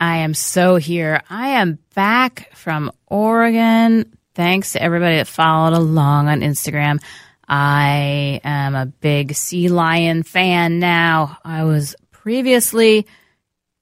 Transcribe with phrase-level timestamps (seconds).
[0.00, 1.22] I am so here.
[1.30, 4.16] I am back from Oregon.
[4.34, 7.00] Thanks to everybody that followed along on Instagram.
[7.46, 11.38] I am a big sea lion fan now.
[11.44, 13.06] I was previously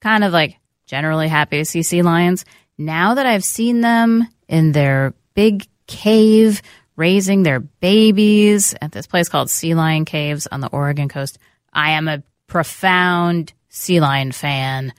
[0.01, 2.45] kind of like generally happy to see sea lions.
[2.77, 6.61] Now that I've seen them in their big cave
[6.95, 11.39] raising their babies at this place called Sea Lion Caves on the Oregon coast,
[11.71, 14.93] I am a profound sea lion fan.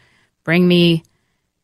[0.45, 1.03] Bring me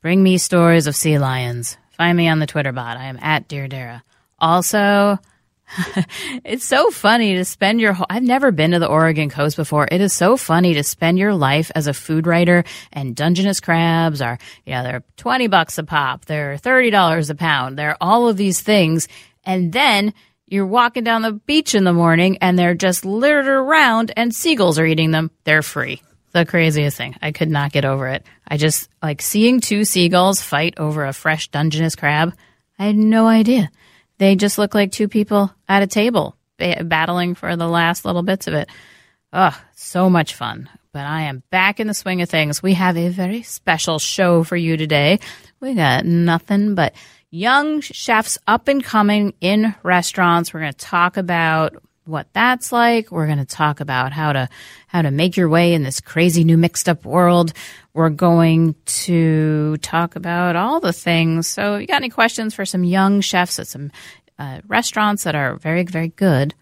[0.01, 1.77] bring me stories of sea lions.
[1.93, 2.97] Find me on the Twitter bot.
[2.97, 4.03] I am at Dear Dara.
[4.39, 5.19] Also,
[6.45, 9.87] it's so funny to spend your whole, I've never been to the Oregon coast before.
[9.91, 14.23] It is so funny to spend your life as a food writer and Dungeness crabs
[14.23, 16.25] are, you know, they're 20 bucks a pop.
[16.25, 17.79] They're $30 a pound.
[17.79, 19.07] They're all of these things.
[19.45, 20.15] And then
[20.47, 24.79] you're walking down the beach in the morning and they're just littered around and seagulls
[24.79, 25.31] are eating them.
[25.45, 26.03] They're free.
[26.33, 27.17] The craziest thing.
[27.21, 28.25] I could not get over it.
[28.47, 32.35] I just like seeing two seagulls fight over a fresh Dungeness crab.
[32.79, 33.71] I had no idea.
[34.19, 38.47] They just look like two people at a table battling for the last little bits
[38.47, 38.69] of it.
[39.33, 40.69] Ugh, so much fun.
[40.93, 42.63] But I am back in the swing of things.
[42.63, 45.21] We have a very special show for you today.
[45.61, 46.95] We got nothing but
[47.31, 50.53] young chefs up and coming in restaurants.
[50.53, 53.11] We're going to talk about what that's like.
[53.11, 54.49] We're going to talk about how to
[54.87, 57.53] how to make your way in this crazy new mixed up world.
[57.95, 61.47] We're going to talk about all the things.
[61.47, 63.91] So, if you got any questions for some young chefs at some
[64.39, 66.55] uh, restaurants that are very very good,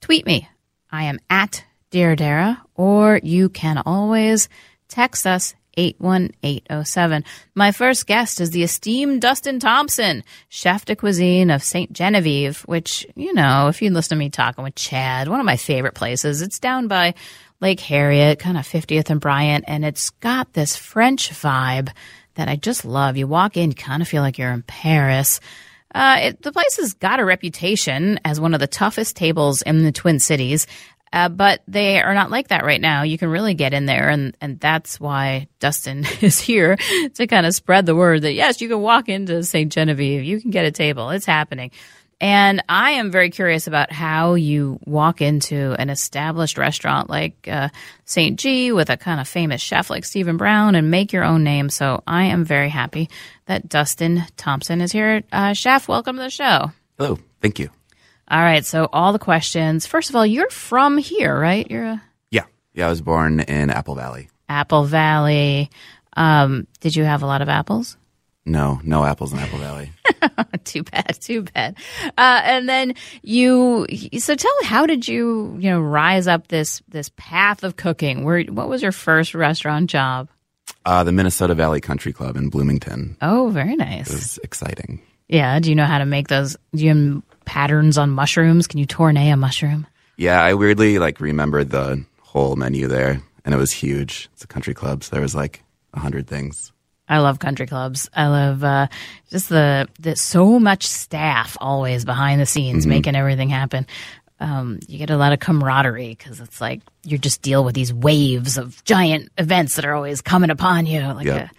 [0.00, 0.48] tweet me.
[0.90, 4.48] I am at Dear Dara, or you can always
[4.88, 7.24] text us 81807.
[7.54, 11.92] My first guest is the esteemed Dustin Thompson, chef de cuisine of St.
[11.92, 15.56] Genevieve, which, you know, if you listen to me talking with Chad, one of my
[15.56, 16.42] favorite places.
[16.42, 17.14] It's down by
[17.60, 21.90] Lake Harriet, kind of 50th and Bryant, and it's got this French vibe
[22.34, 23.16] that I just love.
[23.16, 25.40] You walk in, you kind of feel like you're in Paris.
[25.94, 29.84] Uh, it, the place has got a reputation as one of the toughest tables in
[29.84, 30.66] the Twin Cities.
[31.14, 33.02] Uh, but they are not like that right now.
[33.02, 36.76] You can really get in there, and, and that's why Dustin is here
[37.14, 39.70] to kind of spread the word that yes, you can walk into St.
[39.70, 41.70] Genevieve, you can get a table, it's happening.
[42.20, 47.68] And I am very curious about how you walk into an established restaurant like uh,
[48.06, 48.38] St.
[48.38, 51.70] G with a kind of famous chef like Steven Brown and make your own name.
[51.70, 53.08] So I am very happy
[53.46, 55.22] that Dustin Thompson is here.
[55.30, 56.72] Uh, chef, welcome to the show.
[56.98, 57.18] Hello.
[57.40, 57.70] Thank you.
[58.28, 58.64] All right.
[58.64, 59.86] So all the questions.
[59.86, 61.70] First of all, you're from here, right?
[61.70, 62.44] You're a Yeah.
[62.72, 62.86] Yeah.
[62.86, 64.28] I was born in Apple Valley.
[64.48, 65.70] Apple Valley.
[66.16, 67.96] Um, did you have a lot of apples?
[68.46, 69.90] No, no apples in Apple Valley.
[70.64, 71.76] too bad, too bad.
[72.18, 73.86] Uh, and then you,
[74.18, 78.22] so tell how did you, you know, rise up this this path of cooking?
[78.22, 80.28] Where, what was your first restaurant job?
[80.84, 83.16] Uh, the Minnesota Valley Country Club in Bloomington.
[83.22, 84.10] Oh, very nice.
[84.10, 85.00] It was exciting.
[85.28, 85.58] Yeah.
[85.58, 86.56] Do you know how to make those?
[86.74, 88.66] Do you patterns on mushrooms?
[88.66, 89.86] Can you tourne a mushroom?
[90.16, 94.28] Yeah, I weirdly like remembered the whole menu there, and it was huge.
[94.34, 95.62] It's a country club, so there was like
[95.92, 96.72] a hundred things.
[97.08, 98.08] I love country clubs.
[98.14, 98.86] I love uh,
[99.30, 102.90] just the, the so much staff always behind the scenes Mm-hmm.
[102.90, 103.86] making everything happen.
[104.40, 107.92] Um, you get a lot of camaraderie because it's like you just deal with these
[107.92, 111.42] waves of giant events that are always coming upon you, like Yep.
[111.42, 111.50] a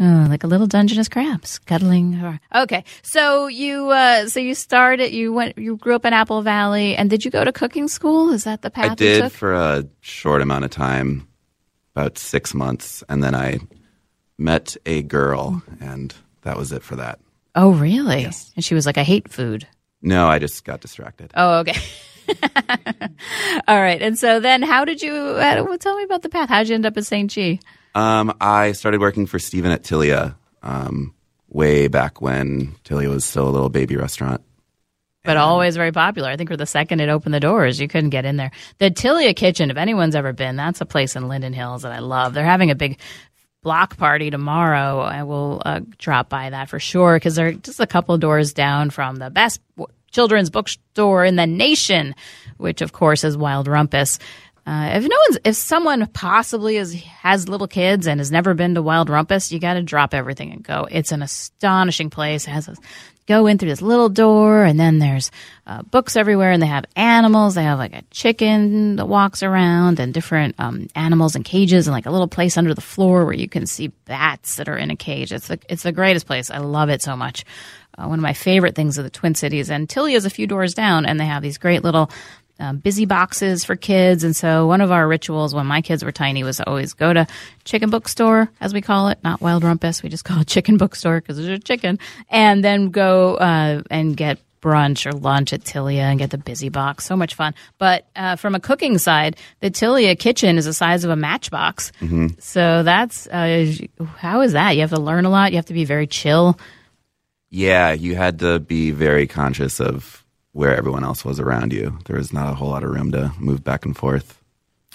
[0.00, 2.38] oh, like a little Dungeness crab scuttling.
[2.54, 5.12] Okay, so you uh, so you started.
[5.12, 5.58] You went.
[5.58, 8.32] You grew up in Apple Valley, and did you go to cooking school?
[8.32, 11.28] Is that the path I did for a short amount of time,
[11.94, 13.60] about six months, and then I
[14.38, 17.18] met a girl, and that was it for that.
[17.54, 18.22] oh, really?
[18.22, 18.52] Yes.
[18.56, 19.66] And she was like, "I hate food."
[20.02, 21.30] No, I just got distracted.
[21.34, 21.76] Oh, okay.
[23.68, 24.00] All right.
[24.00, 25.12] And so then, how did you?
[25.12, 26.48] Uh, well, tell me about the path.
[26.48, 27.30] How did you end up at St.
[27.30, 27.60] G?
[27.94, 31.14] Um, I started working for Steven at Tilia um,
[31.48, 34.42] way back when Tilia was still a little baby restaurant.
[35.22, 36.30] But always very popular.
[36.30, 37.78] I think we're the second it opened the doors.
[37.78, 38.52] You couldn't get in there.
[38.78, 41.98] The Tilia Kitchen, if anyone's ever been, that's a place in Linden Hills that I
[41.98, 42.32] love.
[42.32, 42.98] They're having a big
[43.62, 45.00] block party tomorrow.
[45.00, 48.88] I will uh, drop by that for sure because they're just a couple doors down
[48.88, 52.14] from the best w- children's bookstore in the nation,
[52.56, 54.18] which of course is Wild Rumpus.
[54.70, 58.76] Uh, if no one's, if someone possibly is, has little kids and has never been
[58.76, 60.86] to Wild Rumpus, you got to drop everything and go.
[60.88, 62.46] It's an astonishing place.
[62.46, 62.76] It has a,
[63.26, 65.32] go in through this little door, and then there's
[65.66, 67.56] uh, books everywhere, and they have animals.
[67.56, 71.92] They have like a chicken that walks around, and different um, animals in cages, and
[71.92, 74.92] like a little place under the floor where you can see bats that are in
[74.92, 75.32] a cage.
[75.32, 76.48] It's the it's the greatest place.
[76.48, 77.44] I love it so much.
[77.98, 80.46] Uh, one of my favorite things of the Twin Cities, and Tilia is a few
[80.46, 82.08] doors down, and they have these great little
[82.60, 84.22] um, busy boxes for kids.
[84.22, 87.26] And so one of our rituals when my kids were tiny was always go to
[87.64, 90.02] chicken bookstore, as we call it, not Wild Rumpus.
[90.02, 91.98] We just call it chicken bookstore because there's a chicken.
[92.28, 96.68] And then go uh, and get brunch or lunch at Tilia and get the busy
[96.68, 97.06] box.
[97.06, 97.54] So much fun.
[97.78, 101.92] But uh, from a cooking side, the Tilia kitchen is the size of a matchbox.
[102.40, 103.72] So that's uh,
[104.18, 104.72] how is that?
[104.72, 105.52] You have to learn a lot.
[105.52, 106.58] You have to be very chill.
[107.48, 110.19] Yeah, you had to be very conscious of
[110.52, 111.98] where everyone else was around you.
[112.06, 114.38] There was not a whole lot of room to move back and forth.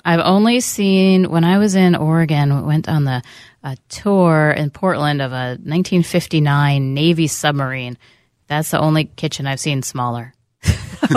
[0.04, 3.24] I've only seen when I was in Oregon, went on the
[3.64, 7.98] a tour in Portland of a 1959 Navy submarine.
[8.48, 10.34] That's the only kitchen I've seen smaller.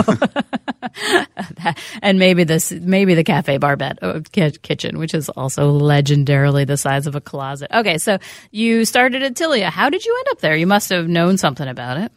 [2.01, 6.77] and maybe this, maybe the Cafe Barbette uh, ki- kitchen, which is also legendarily the
[6.77, 7.69] size of a closet.
[7.71, 8.17] Okay, so
[8.49, 9.69] you started at Tilia.
[9.69, 10.55] How did you end up there?
[10.55, 12.11] You must have known something about it.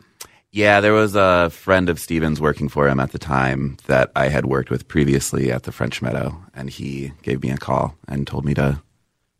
[0.54, 4.28] Yeah, there was a friend of Steven's working for him at the time that I
[4.28, 8.26] had worked with previously at the French Meadow, and he gave me a call and
[8.26, 8.82] told me to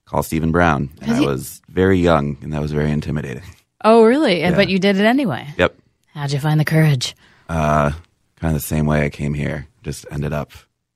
[0.06, 0.88] call Steven Brown.
[1.00, 3.43] And Has I he- was very young, and that was very intimidating.
[3.85, 4.41] Oh, really?
[4.41, 4.55] Yeah.
[4.55, 5.47] But you did it anyway.
[5.59, 5.76] Yep,
[6.14, 7.15] How'd you find the courage?
[7.49, 7.91] uh,
[8.37, 9.67] kind of the same way I came here.
[9.82, 10.53] Just ended up,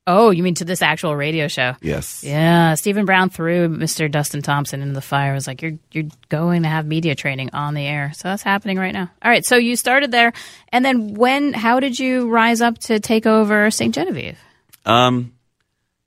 [0.09, 1.75] Oh, you mean to this actual radio show?
[1.81, 4.09] yes, Yeah, Steven Brown threw Mr.
[4.09, 5.33] Dustin Thompson into the fire.
[5.33, 8.41] It was like, you're you're going to have media training on the air, so that's
[8.41, 9.11] happening right now.
[9.21, 10.31] All right, so you started there,
[10.69, 11.51] and then when?
[11.51, 13.93] How did you rise up to take over St.
[13.93, 14.39] Genevieve?
[14.85, 15.33] Um,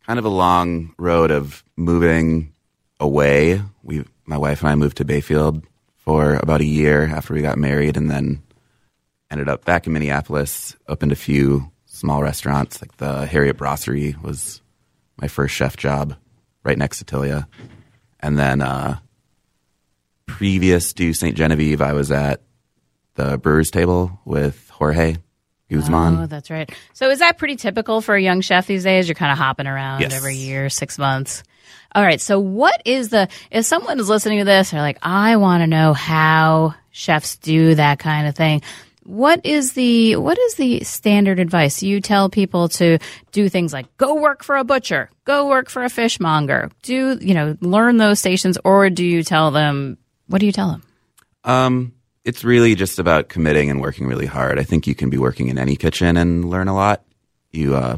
[0.07, 2.55] kind of a long road of moving
[2.99, 3.63] away.
[3.83, 5.63] We, my wife and I, moved to Bayfield
[5.99, 8.43] for about a year after we got married, and then
[9.31, 10.75] ended up back in Minneapolis.
[10.89, 11.71] Opened a few
[12.01, 14.63] small restaurants, like the Harriet Brasserie was
[15.21, 16.17] my first chef job,
[16.65, 17.47] right next to Tilia,
[18.21, 18.99] and then uh,
[20.27, 21.37] previous to St.
[21.37, 22.41] Genevieve, I was at
[23.15, 25.17] the Brewers Table with Jorge
[25.71, 26.19] Guzman.
[26.21, 26.71] Oh, that's right.
[26.95, 29.07] So is that pretty typical for a young chef these days?
[29.09, 30.15] You're kind of hopping around Yes.
[30.15, 31.43] every year, six months.
[31.95, 32.21] All right.
[32.21, 35.67] So what is the, if someone is listening to this, they're like, I want to
[35.67, 38.63] know how chefs do that kind of thing.
[39.11, 41.83] What is the, what is the standard advice?
[41.83, 42.99] You tell people to
[43.33, 47.35] do things like go work for a butcher, go work for a fishmonger, do, you
[47.35, 49.99] know, learn those stations, or do you tell them,
[50.29, 50.83] what do you tell them?
[51.43, 51.93] Um,
[52.25, 54.61] it's really just about committing and working really hard.
[54.61, 57.03] I think you can be working in any kitchen and learn a lot.
[57.51, 57.97] You uh,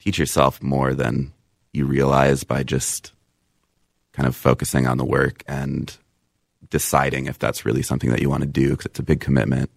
[0.00, 1.32] teach yourself more than
[1.72, 3.12] you realize by just
[4.12, 5.96] kind of focusing on the work and
[6.68, 9.70] deciding if that's really something that you want to do because it's a big commitment.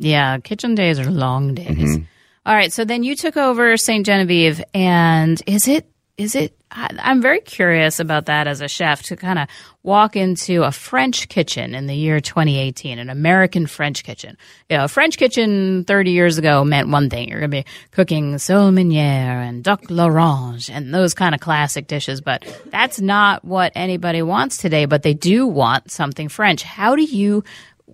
[0.00, 1.68] Yeah, kitchen days are long days.
[1.68, 2.04] Mm-hmm.
[2.46, 4.04] All right, so then you took over St.
[4.04, 5.86] Genevieve, and is it
[6.16, 6.56] is it?
[6.70, 9.48] I, I'm very curious about that as a chef to kind of
[9.82, 14.38] walk into a French kitchen in the year 2018, an American French kitchen.
[14.70, 17.70] You know, a French kitchen 30 years ago meant one thing: you're going to be
[17.90, 22.22] cooking sole and duck l'orange and those kind of classic dishes.
[22.22, 24.86] But that's not what anybody wants today.
[24.86, 26.62] But they do want something French.
[26.62, 27.44] How do you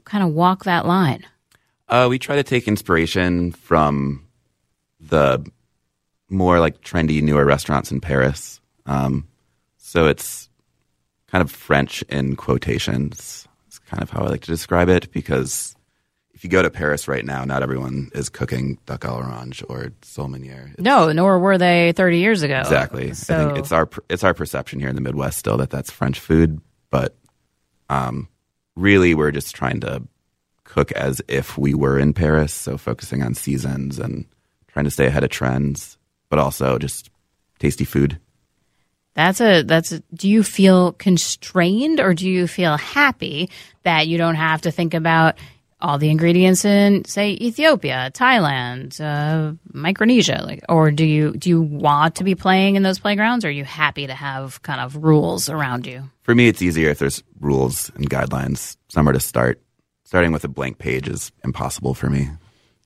[0.05, 1.27] kind of walk that line?
[1.89, 4.27] Uh, we try to take inspiration from
[5.01, 5.45] the
[6.29, 8.61] more like trendy, newer restaurants in Paris.
[8.87, 9.29] Um,
[9.77, 10.49] so it's
[11.29, 13.47] kind of French in quotations.
[13.69, 15.77] It's kind of how I like to describe it because
[16.35, 19.93] if you go to Paris right now, not everyone is cooking duck à l'orange or
[20.03, 20.71] sole meuniere.
[20.73, 22.59] It's- No, nor were they 30 years ago.
[22.59, 23.11] Exactly.
[23.11, 26.19] I think it's our it's our perception here in the Midwest still that that's French
[26.19, 27.17] food, but
[27.89, 28.29] um,
[28.75, 30.03] really we're just trying to
[30.77, 32.53] cook as if we were in Paris.
[32.53, 34.27] So focusing on seasons and
[34.69, 35.97] trying to stay ahead of trends,
[36.29, 37.11] but also just
[37.59, 38.21] tasty food.
[39.15, 43.49] that's a that's a, do you feel constrained or do you feel happy
[43.83, 45.39] that you don't have to think about
[45.81, 51.63] all the ingredients in say Ethiopia, Thailand, uh, Micronesia like or do you do you
[51.63, 54.97] want to be playing in those playgrounds or are you happy to have kind of
[54.97, 56.03] rules around you?
[56.23, 59.61] For me, it's easier if there's rules and guidelines somewhere to start.
[60.07, 62.31] Starting with a blank page is impossible for me.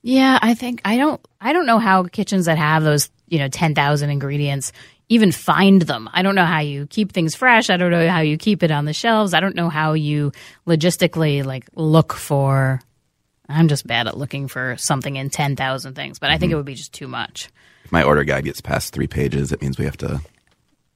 [0.01, 3.47] Yeah, I think I don't I don't know how kitchens that have those, you know,
[3.47, 4.71] 10,000 ingredients
[5.07, 6.09] even find them.
[6.13, 7.69] I don't know how you keep things fresh.
[7.69, 9.35] I don't know how you keep it on the shelves.
[9.35, 10.31] I don't know how you
[10.65, 12.81] logistically like look for
[13.47, 16.59] I'm just bad at looking for something in 10,000 things, but I think it mm-hmm.
[16.59, 17.49] would be just too much.
[17.85, 20.21] If my order guide gets past three pages, it means we have to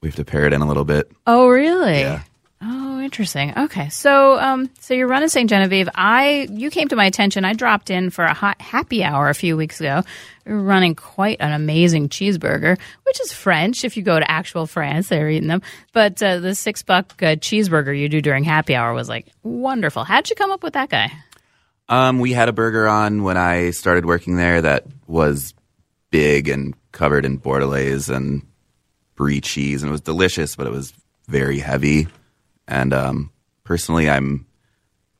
[0.01, 1.12] we have to pare it in a little bit.
[1.27, 2.00] Oh, really?
[2.00, 2.24] Yeah.
[2.62, 3.54] Oh, interesting.
[3.58, 5.50] Okay, so um, so you're running St.
[5.50, 5.90] Genevieve.
[5.94, 7.44] I you came to my attention.
[7.46, 10.04] I dropped in for a hot happy hour a few weeks ago.
[10.46, 13.84] Running quite an amazing cheeseburger, which is French.
[13.84, 15.62] If you go to actual France, they're eating them.
[15.92, 20.04] But uh, the six buck uh, cheeseburger you do during happy hour was like wonderful.
[20.04, 21.12] How'd you come up with that guy?
[21.90, 25.54] Um, we had a burger on when I started working there that was
[26.10, 28.42] big and covered in bordelaise and
[29.16, 30.94] brie cheese, and it was delicious, but it was
[31.28, 32.08] very heavy.
[32.67, 33.31] And um,
[33.63, 34.45] personally, I'm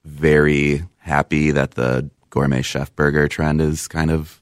[0.04, 4.42] very happy that the gourmet chef burger trend is kind of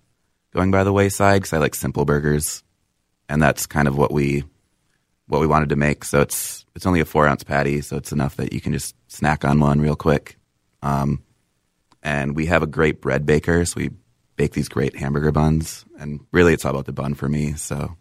[0.53, 2.63] going by the wayside because I like simple burgers,
[3.27, 4.43] and that's kind of what we
[5.27, 6.03] what we wanted to make.
[6.03, 8.95] So it's it's only a four ounce patty, so it's enough that you can just
[9.07, 10.37] snack on one real quick.
[10.81, 11.23] Um,
[12.01, 13.91] and we have a great bread baker, so we
[14.35, 15.85] bake these great hamburger buns.
[15.97, 17.53] And really, it's all about the bun for me.
[17.53, 17.95] So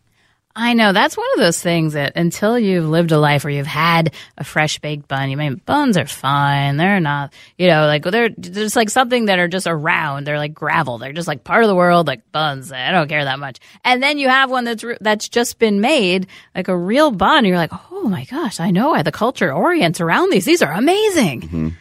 [0.55, 3.67] I know that's one of those things that until you've lived a life where you've
[3.67, 6.77] had a fresh baked bun, you mean buns are fine.
[6.77, 10.27] They're not, you know, like they're just like something that are just around.
[10.27, 10.99] They're like gravel.
[10.99, 12.71] They're just like part of the world, like buns.
[12.71, 13.61] I don't care that much.
[13.83, 17.39] And then you have one that's that's just been made, like a real bun.
[17.39, 20.45] And you're like, oh my gosh, I know why the culture orients around these.
[20.45, 21.77] These are amazing.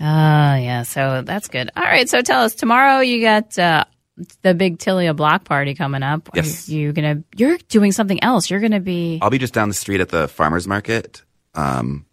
[0.00, 0.82] Oh, yeah.
[0.82, 1.70] So that's good.
[1.76, 2.08] All right.
[2.08, 3.84] So tell us tomorrow you got uh,
[4.42, 6.28] the big Tilia block party coming up.
[6.28, 6.68] Are Yes.
[6.68, 8.50] You gonna you're doing something else.
[8.50, 11.22] You're gonna be I'll be just down the street at the farmers market.
[11.54, 12.06] Um,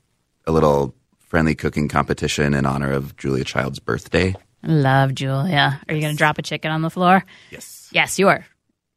[0.48, 4.36] a little friendly cooking competition in honor of Julia Child's birthday.
[4.64, 5.80] love Julia.
[5.88, 7.24] Are you gonna drop a chicken on the floor?
[7.52, 7.90] Yes.
[7.92, 8.46] Yes, you are.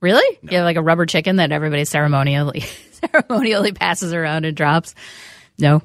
[0.01, 0.39] Really?
[0.43, 2.61] You have like a rubber chicken that everybody ceremonially
[3.13, 4.95] ceremonially passes around and drops.
[5.59, 5.83] No,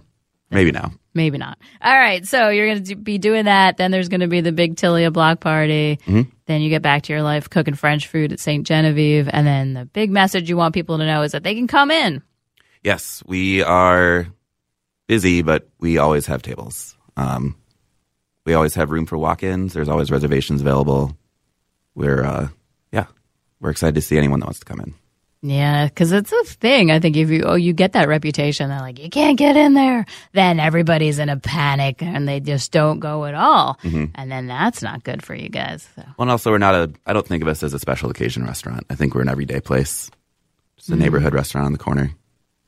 [0.52, 0.92] Maybe now.
[1.14, 1.58] maybe not.
[1.82, 3.78] All right, so you're going to be doing that.
[3.78, 6.00] Then there's going to be the big Tilia block party.
[6.50, 8.66] Then you get back to your life cooking French food at St.
[8.66, 11.68] Genevieve, and then the big message you want people to know is that they can
[11.68, 12.24] come in.
[12.84, 14.26] Yes, we are
[15.06, 16.98] busy, but we always have tables.
[17.16, 17.56] Um,
[18.48, 19.74] we always have room for walk-ins.
[19.74, 21.16] There's always reservations available.
[21.94, 22.48] We're, uh,
[22.92, 23.06] yeah,
[23.60, 24.96] we're excited to see anyone that wants to come in.
[25.42, 26.92] Yeah, because it's a thing.
[26.92, 29.74] I think if you oh you get that reputation, they're like you can't get in
[29.74, 34.06] there, then everybody's in a panic and they just don't go at all, mm-hmm.
[34.16, 35.88] and then that's not good for you guys.
[35.96, 36.02] So.
[36.02, 36.92] Well, and also we're not a.
[37.06, 38.86] I don't think of us as a special occasion restaurant.
[38.90, 40.12] I think we're an everyday place.
[40.76, 41.04] Just a mm-hmm.
[41.04, 42.12] neighborhood restaurant on the corner.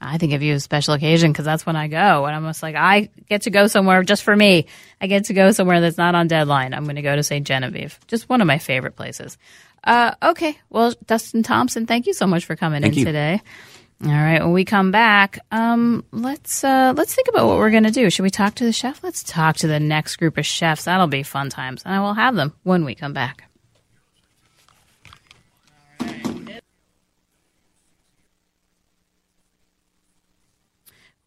[0.01, 2.25] I think of you as a special occasion because that's when I go.
[2.25, 4.65] And I'm just like, I get to go somewhere just for me.
[5.00, 6.74] I get to go somewhere that's not on deadline.
[6.74, 7.46] I'm going to go to St.
[7.46, 8.00] Genevieve.
[8.08, 9.38] Just one of my favorite places.
[9.84, 10.58] Uh, okay.
[10.70, 13.05] Well, Dustin Thompson, thank you so much for coming Thank in you.
[13.05, 13.41] today.
[14.03, 14.41] All right.
[14.41, 18.10] When we come back, um, let's uh, let's think about what we're going to do.
[18.10, 19.03] Should we talk to the chef?
[19.03, 20.86] Let's talk to the next group of chefs.
[20.86, 23.43] That'll be fun times, and I will have them when we come back.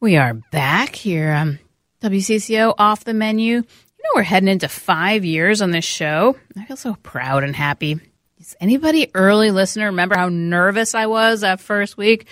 [0.04, 1.32] We are back here.
[1.32, 1.58] Um,
[2.02, 3.54] WCCO off the menu.
[3.54, 6.36] You know, we're heading into five years on this show.
[6.58, 7.98] I feel so proud and happy.
[8.36, 12.26] Does anybody early listener remember how nervous I was that first week?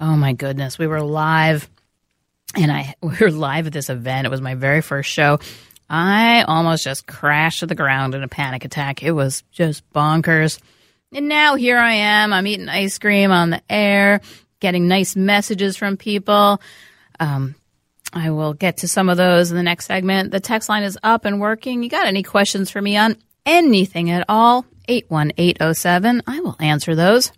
[0.00, 1.70] Oh my goodness, we were live,
[2.56, 4.26] and I we were live at this event.
[4.26, 5.38] It was my very first show.
[5.88, 9.00] I almost just crashed to the ground in a panic attack.
[9.00, 10.60] It was just bonkers.
[11.12, 12.32] And now here I am.
[12.32, 14.22] I'm eating ice cream on the air,
[14.58, 16.60] getting nice messages from people.
[17.22, 17.54] Um,
[18.12, 20.32] I will get to some of those in the next segment.
[20.32, 21.82] The text line is up and working.
[21.84, 24.66] You got any questions for me on anything at all?
[24.88, 26.22] 81807.
[26.26, 27.30] I will answer those.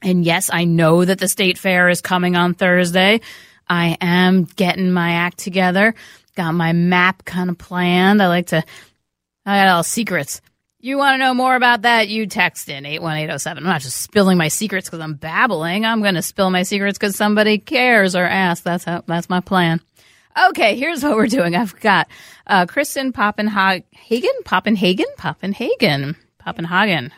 [0.00, 3.20] And yes, I know that the state fair is coming on Thursday.
[3.68, 5.94] I am getting my act together.
[6.34, 8.22] Got my map kind of planned.
[8.22, 8.64] I like to,
[9.44, 10.40] I got all secrets.
[10.78, 12.08] You want to know more about that?
[12.08, 13.64] You text in 81807.
[13.64, 15.86] I'm not just spilling my secrets because I'm babbling.
[15.86, 18.62] I'm going to spill my secrets because somebody cares or asks.
[18.62, 19.80] That's how, that's my plan.
[20.50, 21.56] Okay, here's what we're doing.
[21.56, 22.08] I've got
[22.46, 26.14] uh, Kristen Poppenhagen, Hagen, Poppenhagen, Poppenhagen,
[26.44, 27.10] Poppenhagen,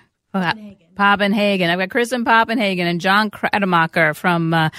[0.94, 1.68] Poppenhagen.
[1.68, 4.70] I've got Kristen Poppenhagen and John Krattenmacher from uh,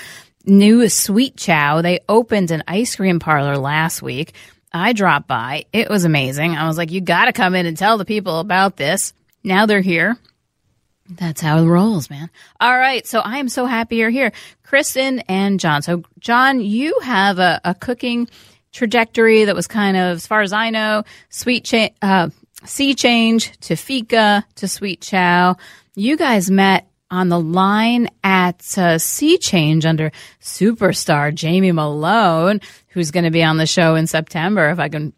[0.45, 1.81] New Sweet Chow.
[1.81, 4.33] They opened an ice cream parlor last week.
[4.71, 5.65] I dropped by.
[5.73, 6.55] It was amazing.
[6.55, 9.13] I was like, you got to come in and tell the people about this.
[9.43, 10.17] Now they're here.
[11.09, 12.29] That's how it rolls, man.
[12.59, 13.05] All right.
[13.07, 14.31] So I am so happy you're here.
[14.63, 15.81] Kristen and John.
[15.81, 18.29] So, John, you have a, a cooking
[18.71, 22.29] trajectory that was kind of, as far as I know, sweet cha- uh,
[22.63, 25.55] sea change to fika to sweet chow.
[25.95, 30.11] You guys met on the line at uh, Sea Change under
[30.41, 32.61] superstar Jamie Malone,
[32.99, 34.69] who's going to be on the show in September.
[34.69, 35.13] If I can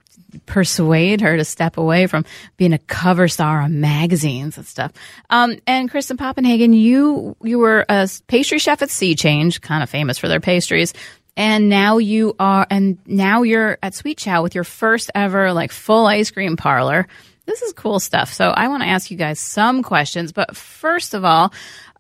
[0.46, 2.26] persuade her to step away from
[2.58, 4.92] being a cover star on magazines and stuff.
[5.30, 9.90] Um, and Kristen Poppenhagen, you you were a pastry chef at Sea Change, kind of
[9.90, 10.94] famous for their pastries.
[11.38, 15.72] And now you are, and now you're at Sweet Chow with your first ever like
[15.72, 17.08] full ice cream parlor.
[17.46, 18.34] This is cool stuff.
[18.34, 21.54] So I want to ask you guys some questions, but first of all,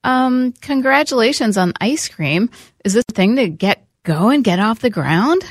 [0.03, 2.49] um, congratulations on ice cream.
[2.83, 5.43] Is this a thing to get going, get off the ground?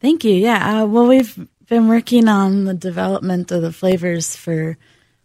[0.00, 0.34] Thank you.
[0.34, 0.82] Yeah.
[0.82, 4.78] Uh, well, we've been working on the development of the flavors for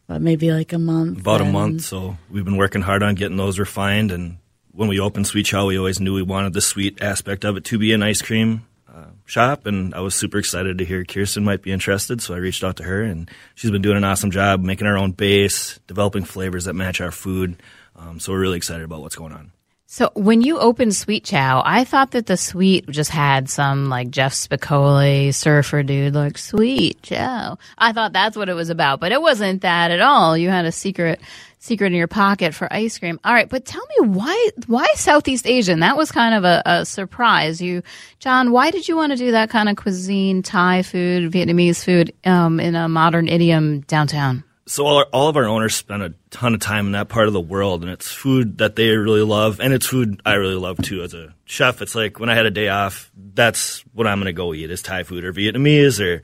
[0.07, 1.19] what, maybe like a month.
[1.19, 4.11] About a month, so we've been working hard on getting those refined.
[4.11, 4.37] And
[4.71, 7.65] when we opened Sweet Chow, we always knew we wanted the sweet aspect of it
[7.65, 9.65] to be an ice cream uh, shop.
[9.65, 12.77] And I was super excited to hear Kristen might be interested, so I reached out
[12.77, 16.65] to her, and she's been doing an awesome job making our own base, developing flavors
[16.65, 17.61] that match our food.
[17.95, 19.51] Um, so we're really excited about what's going on.
[19.93, 24.09] So when you opened Sweet Chow, I thought that the sweet just had some like
[24.09, 27.59] Jeff Spicoli surfer dude, like Sweet Chow.
[27.77, 30.35] I thought that's what it was about, but it wasn't that at all.
[30.35, 31.21] You had a secret
[31.59, 33.19] secret in your pocket for ice cream.
[33.23, 35.81] All right, but tell me why why Southeast Asian?
[35.81, 37.61] That was kind of a, a surprise.
[37.61, 37.83] You,
[38.17, 42.15] John, why did you want to do that kind of cuisine, Thai food, Vietnamese food,
[42.25, 44.43] um, in a modern idiom downtown?
[44.65, 47.27] So all, our, all of our owners spend a ton of time in that part
[47.27, 50.55] of the world and it's food that they really love and it's food i really
[50.55, 51.81] love too as a chef.
[51.81, 54.71] It's like when i had a day off that's what i'm going to go eat
[54.71, 56.23] is thai food or vietnamese or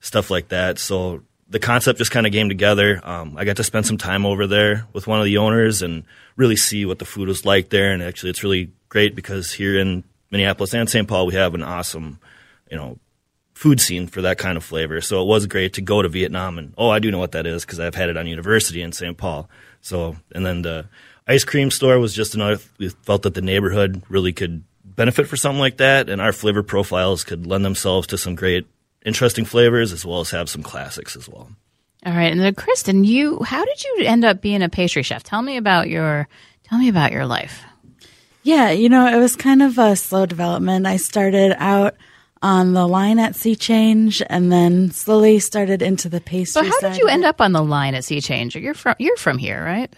[0.00, 0.78] stuff like that.
[0.78, 3.00] So the concept just kind of came together.
[3.02, 6.04] Um, i got to spend some time over there with one of the owners and
[6.36, 9.78] really see what the food was like there and actually it's really great because here
[9.78, 12.20] in minneapolis and st paul we have an awesome
[12.70, 12.98] you know
[13.58, 15.00] food scene for that kind of flavor.
[15.00, 17.44] So it was great to go to Vietnam and oh, I do know what that
[17.44, 19.16] is because I've had it on university in St.
[19.16, 19.50] Paul.
[19.80, 20.86] So and then the
[21.26, 22.62] ice cream store was just another.
[22.78, 26.62] We felt that the neighborhood really could benefit for something like that, and our flavor
[26.62, 28.64] profiles could lend themselves to some great,
[29.04, 31.50] interesting flavors as well as have some classics as well.
[32.06, 35.24] All right, and then Kristen, you how did you end up being a pastry chef?
[35.24, 36.28] Tell me about your
[36.62, 37.64] tell me about your life.
[38.44, 40.86] Yeah, you know, it was kind of a slow development.
[40.86, 41.96] I started out
[42.42, 46.62] on the line at Sea Change and then slowly started into the pastry.
[46.62, 48.56] So how did you end up on the line at Sea Change?
[48.56, 49.92] You're from you're from here, right?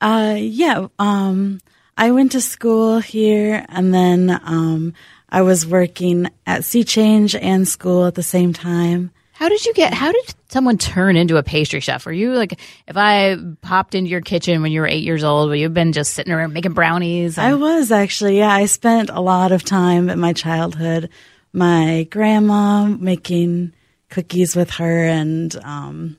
[0.00, 0.88] Uh, yeah.
[0.98, 1.60] Um,
[1.96, 4.94] I went to school here and then um,
[5.28, 9.10] I was working at Sea Change and school at the same time.
[9.32, 9.92] How did you get?
[9.92, 12.06] How did someone turn into a pastry chef?
[12.06, 15.50] Were you like, if I popped into your kitchen when you were eight years old,
[15.50, 17.36] would you have been just sitting around making brownies?
[17.36, 18.50] I was actually, yeah.
[18.50, 21.10] I spent a lot of time in my childhood.
[21.56, 23.72] My grandma making
[24.10, 26.18] cookies with her, and um,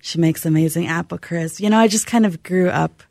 [0.00, 1.60] she makes amazing apple crisp.
[1.60, 3.02] You know, I just kind of grew up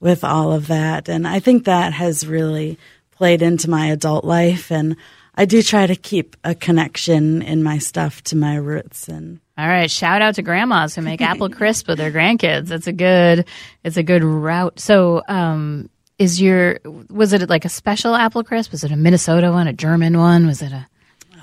[0.00, 2.76] with all of that, and I think that has really
[3.12, 4.72] played into my adult life.
[4.72, 4.96] And
[5.36, 9.38] I do try to keep a connection in my stuff to my roots and.
[9.56, 12.66] All right, shout out to grandmas who make apple crisp with their grandkids.
[12.66, 13.46] That's a good,
[13.84, 14.80] it's a good route.
[14.80, 16.80] So, um, is your
[17.10, 18.72] was it like a special apple crisp?
[18.72, 20.48] Was it a Minnesota one, a German one?
[20.48, 20.88] Was it a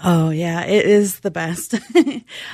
[0.03, 1.73] Oh yeah, it is the best.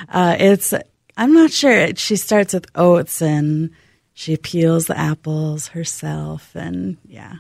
[0.10, 0.73] uh, it's
[1.17, 1.95] I'm not sure.
[1.95, 3.71] She starts with oats and
[4.13, 7.36] she peels the apples herself, and yeah,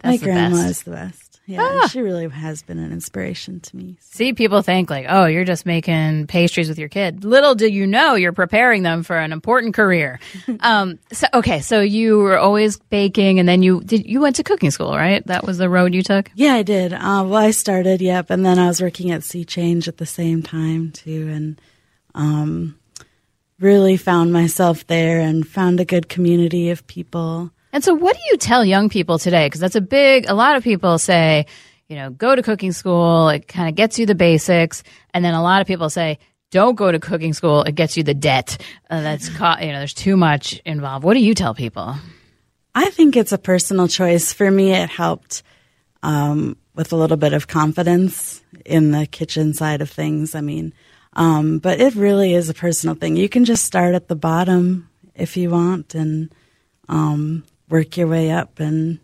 [0.00, 0.70] That's my grandma best.
[0.70, 1.31] is the best.
[1.46, 3.96] Yeah, she really has been an inspiration to me.
[4.00, 7.24] See, people think like, oh, you're just making pastries with your kid.
[7.24, 10.20] Little do you know, you're preparing them for an important career.
[10.60, 14.44] um, so okay, so you were always baking, and then you did you went to
[14.44, 15.26] cooking school, right?
[15.26, 16.30] That was the road you took.
[16.34, 16.92] Yeah, I did.
[16.92, 20.06] Uh, well, I started, yep, and then I was working at Sea Change at the
[20.06, 21.60] same time too, and
[22.14, 22.78] um,
[23.58, 27.50] really found myself there and found a good community of people.
[27.72, 29.46] And so, what do you tell young people today?
[29.46, 30.26] Because that's a big.
[30.28, 31.46] A lot of people say,
[31.88, 33.28] you know, go to cooking school.
[33.28, 34.82] It kind of gets you the basics,
[35.14, 36.18] and then a lot of people say.
[36.50, 37.62] Don't go to cooking school.
[37.62, 38.58] It gets you the debt.
[38.90, 39.78] Uh, that's co- you know.
[39.78, 41.02] There's too much involved.
[41.02, 41.94] What do you tell people?
[42.74, 44.34] I think it's a personal choice.
[44.34, 45.42] For me, it helped
[46.02, 50.34] um, with a little bit of confidence in the kitchen side of things.
[50.34, 50.74] I mean,
[51.14, 53.16] um, but it really is a personal thing.
[53.16, 56.34] You can just start at the bottom if you want and
[56.88, 59.00] um, work your way up and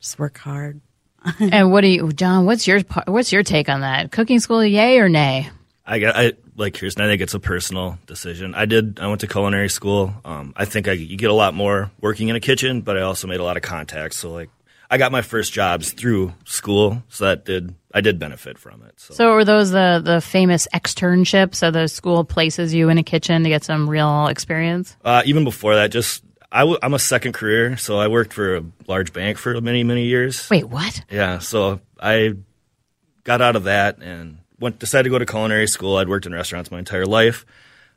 [0.00, 0.80] just work hard.
[1.40, 2.44] and what do you, John?
[2.44, 4.10] What's your par- what's your take on that?
[4.12, 5.48] Cooking school, yay or nay?
[5.86, 7.04] I got I like Kristen.
[7.04, 8.54] I think it's a personal decision.
[8.54, 9.00] I did.
[9.00, 10.12] I went to culinary school.
[10.24, 13.02] Um, I think I you get a lot more working in a kitchen, but I
[13.02, 14.16] also made a lot of contacts.
[14.18, 14.50] So like
[14.90, 19.00] I got my first jobs through school, so that did I did benefit from it.
[19.00, 21.56] So, So, were those the the famous externships?
[21.56, 24.96] So, the school places you in a kitchen to get some real experience?
[25.04, 28.56] uh, even before that, just I w- I'm a second career, so I worked for
[28.56, 30.48] a large bank for many many years.
[30.50, 31.02] Wait, what?
[31.10, 32.34] Yeah, so I
[33.24, 35.96] got out of that and went decided to go to culinary school.
[35.96, 37.44] I'd worked in restaurants my entire life,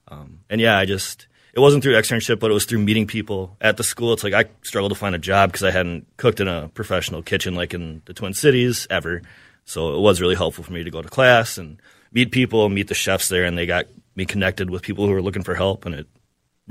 [0.07, 3.55] um, and yeah, I just it wasn't through externship, but it was through meeting people
[3.61, 4.13] at the school.
[4.13, 7.21] It's like I struggled to find a job because I hadn't cooked in a professional
[7.21, 9.21] kitchen like in the Twin Cities ever.
[9.65, 12.87] So it was really helpful for me to go to class and meet people, meet
[12.87, 13.85] the chefs there, and they got
[14.15, 16.07] me connected with people who were looking for help, and it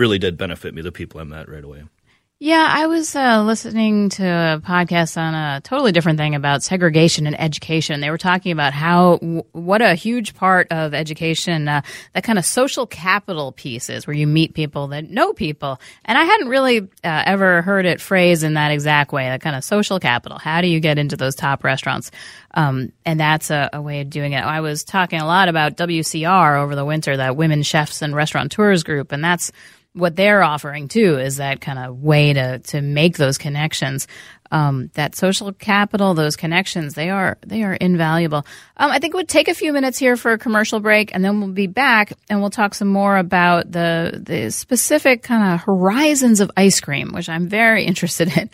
[0.01, 0.83] really did benefit me.
[0.83, 1.85] The people I met right away.
[2.43, 7.27] Yeah, I was uh, listening to a podcast on a totally different thing about segregation
[7.27, 8.01] and education.
[8.01, 11.83] They were talking about how w- what a huge part of education uh,
[12.15, 15.79] that kind of social capital piece is, where you meet people that know people.
[16.07, 19.25] And I hadn't really uh, ever heard it phrased in that exact way.
[19.25, 20.39] That kind of social capital.
[20.39, 22.11] How do you get into those top restaurants?
[22.55, 24.43] Um, and that's a, a way of doing it.
[24.43, 28.83] I was talking a lot about WCR over the winter, that Women Chefs and Restaurateurs
[28.83, 29.53] group, and that's
[29.93, 34.07] what they're offering too is that kind of way to to make those connections.
[34.53, 38.45] Um, that social capital, those connections, they are they are invaluable.
[38.77, 41.39] Um, I think we'll take a few minutes here for a commercial break, and then
[41.41, 46.41] we'll be back and we'll talk some more about the the specific kind of horizons
[46.41, 48.51] of ice cream, which I'm very interested in.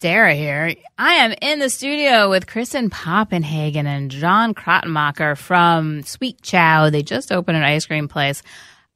[0.00, 0.74] Dara here.
[0.96, 6.90] I am in the studio with Kristen Poppenhagen and John Krattenmacher from Sweet Chow.
[6.90, 8.44] They just opened an ice cream place.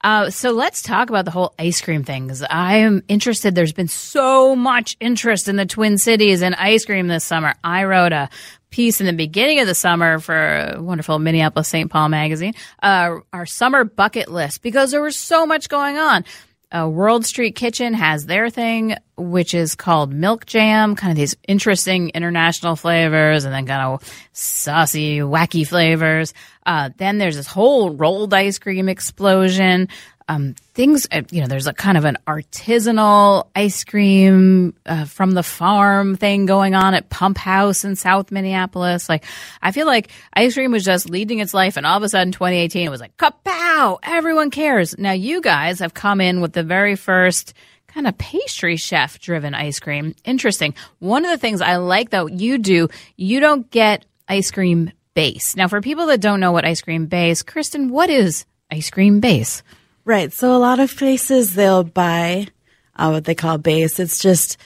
[0.02, 3.54] Uh, so let's talk about the whole ice cream thing because I am interested.
[3.54, 7.54] There's been so much interest in the Twin Cities and ice cream this summer.
[7.62, 8.28] I wrote a
[8.70, 11.90] piece in the beginning of the summer for a wonderful Minneapolis St.
[11.90, 16.24] Paul magazine, uh, our summer bucket list because there was so much going on.
[16.74, 21.36] Uh, World Street Kitchen has their thing, which is called Milk Jam, kind of these
[21.46, 26.32] interesting international flavors and then kind of saucy, wacky flavors.
[26.64, 29.88] Uh, then there's this whole rolled ice cream explosion.
[30.28, 35.32] Um, things, uh, you know, there's a kind of an artisanal ice cream uh, from
[35.32, 39.08] the farm thing going on at Pump House in South Minneapolis.
[39.08, 39.24] Like,
[39.60, 42.32] I feel like ice cream was just leading its life, and all of a sudden,
[42.32, 43.98] 2018, it was like, kapow!
[44.02, 44.96] Everyone cares.
[44.98, 47.54] Now, you guys have come in with the very first
[47.88, 50.14] kind of pastry chef driven ice cream.
[50.24, 50.74] Interesting.
[50.98, 55.56] One of the things I like though, you do, you don't get ice cream base.
[55.56, 59.20] Now, for people that don't know what ice cream base, Kristen, what is ice cream
[59.20, 59.62] base?
[60.04, 60.32] Right.
[60.32, 62.48] So a lot of places they'll buy
[62.96, 64.00] uh, what they call base.
[64.00, 64.56] It's just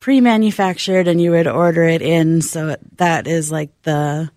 [0.00, 2.42] pre-manufactured, and you would order it in.
[2.42, 4.30] So that is like the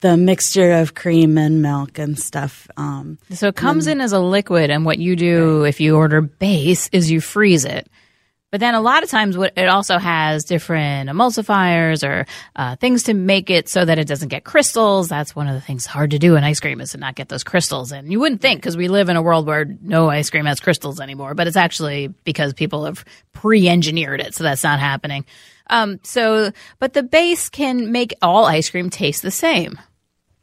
[0.00, 2.66] the mixture of cream and milk and stuff.
[2.76, 6.20] Um, So it comes in as a liquid, and what you do if you order
[6.20, 7.88] base is you freeze it.
[8.52, 13.04] But then a lot of times, what it also has different emulsifiers or uh, things
[13.04, 15.08] to make it so that it doesn't get crystals.
[15.08, 17.30] That's one of the things hard to do in ice cream is to not get
[17.30, 17.92] those crystals.
[17.92, 20.60] And you wouldn't think because we live in a world where no ice cream has
[20.60, 25.24] crystals anymore, but it's actually because people have pre-engineered it, so that's not happening.
[25.68, 29.78] Um, so, but the base can make all ice cream taste the same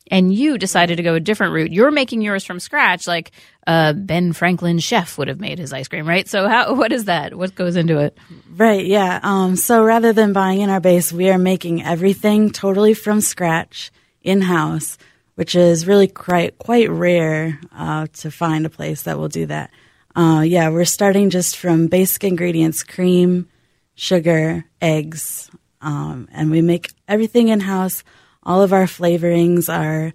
[0.09, 1.71] and you decided to go a different route.
[1.71, 3.31] You're making yours from scratch, like
[3.67, 6.27] uh, Ben Franklin chef would have made his ice cream, right?
[6.27, 7.35] So, how what is that?
[7.35, 8.17] What goes into it?
[8.49, 9.19] Right, yeah.
[9.21, 13.91] Um, so rather than buying in our base, we are making everything totally from scratch
[14.21, 14.97] in house,
[15.35, 19.71] which is really quite quite rare uh, to find a place that will do that.
[20.15, 23.47] Uh, yeah, we're starting just from basic ingredients: cream,
[23.95, 25.49] sugar, eggs,
[25.81, 28.03] um, and we make everything in house.
[28.43, 30.13] All of our flavorings are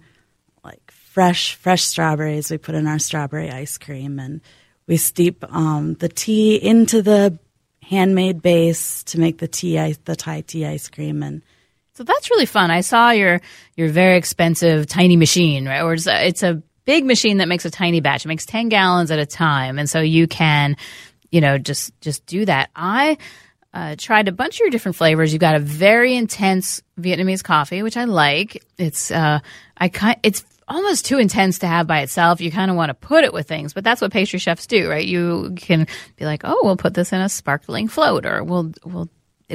[0.63, 2.49] like fresh, fresh strawberries.
[2.51, 4.41] We put in our strawberry ice cream, and
[4.87, 7.37] we steep um, the tea into the
[7.83, 11.43] handmade base to make the tea the Thai tea ice cream, and
[11.93, 12.71] So that's really fun.
[12.71, 13.41] I saw your
[13.75, 15.81] your very expensive tiny machine, right?
[15.81, 18.25] Or it's a, it's a big machine that makes a tiny batch.
[18.25, 20.75] It makes ten gallons at a time, and so you can,
[21.31, 22.69] you know, just just do that.
[22.75, 23.17] I
[23.75, 25.33] uh, tried a bunch of your different flavors.
[25.33, 28.63] You've got a very intense Vietnamese coffee, which I like.
[28.77, 29.39] It's uh,
[29.77, 32.39] I kind it's almost too intense to have by itself.
[32.39, 34.89] You kind of want to put it with things, but that's what pastry chefs do,
[34.89, 35.05] right?
[35.05, 39.09] You can be like, oh, we'll put this in a sparkling float, or we'll we'll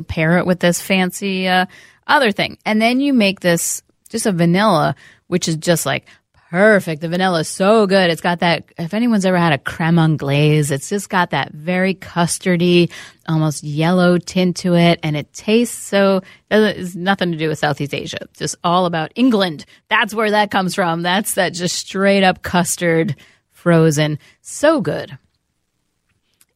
[0.07, 1.65] pair it with this fancy uh,
[2.07, 4.97] other thing, and then you make this just a vanilla,
[5.29, 6.05] which is just like
[6.51, 7.01] perfect.
[7.01, 8.11] The vanilla is so good.
[8.11, 8.65] It's got that.
[8.77, 12.91] If anyone's ever had a creme anglaise, it's just got that very custardy,
[13.29, 16.23] almost yellow tint to it, and it tastes so.
[16.51, 18.19] It's nothing to do with Southeast Asia.
[18.23, 19.65] It's just all about England.
[19.89, 21.03] That's where that comes from.
[21.03, 23.15] That's that just straight up custard,
[23.51, 25.17] frozen, so good.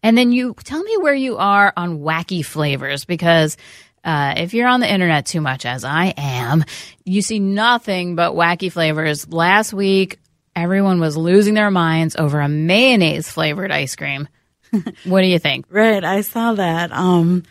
[0.02, 3.56] And then you tell me where you are on wacky flavors because
[4.04, 6.64] uh, if you're on the internet too much, as I am,
[7.04, 9.26] you see nothing but wacky flavors.
[9.32, 10.18] Last week,
[10.54, 14.28] everyone was losing their minds over a mayonnaise flavored ice cream.
[15.04, 15.66] what do you think?
[15.70, 16.92] Right, I saw that.
[16.92, 17.44] Um,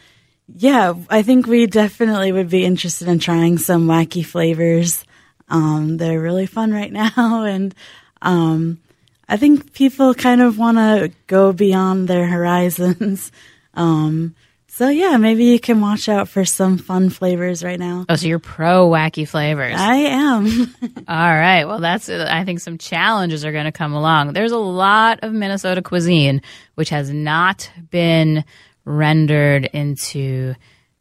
[0.55, 5.03] yeah, I think we definitely would be interested in trying some wacky flavors.
[5.49, 7.73] Um, they're really fun right now, and
[8.21, 8.79] um,
[9.27, 13.31] I think people kind of want to go beyond their horizons.
[13.75, 14.35] Um,
[14.73, 18.07] so yeah, maybe you can watch out for some fun flavors right now.
[18.09, 19.75] Oh, so you're pro wacky flavors.
[19.77, 20.47] I am.
[21.07, 21.65] All right.
[21.65, 24.33] Well, that's, I think some challenges are going to come along.
[24.33, 26.41] There's a lot of Minnesota cuisine
[26.73, 28.45] which has not been
[28.83, 30.55] rendered into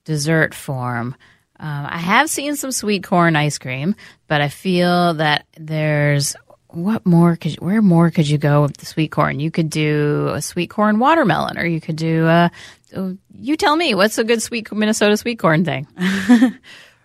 [0.04, 1.16] dessert form.
[1.58, 3.96] Um, I have seen some sweet corn ice cream,
[4.28, 6.36] but I feel that there's
[6.74, 9.40] what more could you, where more could you go with the sweet corn?
[9.40, 12.50] You could do a sweet corn watermelon, or you could do a.
[12.94, 15.86] Oh, you tell me what's a good sweet Minnesota sweet corn thing.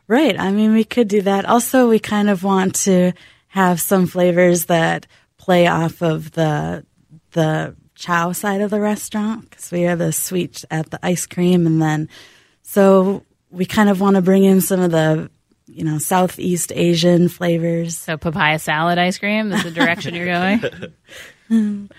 [0.08, 0.39] right.
[0.39, 1.45] I mean, we could do that.
[1.45, 3.13] Also, we kind of want to
[3.47, 6.86] have some flavors that play off of the
[7.32, 11.65] the chow side of the restaurant because we have the sweet at the ice cream,
[11.65, 12.10] and then
[12.62, 15.30] so we kind of want to bring in some of the
[15.67, 17.97] you know, Southeast Asian flavors.
[17.97, 20.26] So papaya salad ice cream is the direction you're
[21.50, 21.89] going?